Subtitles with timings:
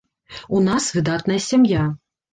[0.59, 1.83] У нас выдатная сям'я.